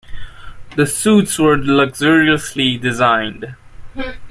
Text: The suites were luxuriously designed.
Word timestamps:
The 0.77 0.87
suites 0.87 1.37
were 1.37 1.59
luxuriously 1.59 2.75
designed. 2.79 3.53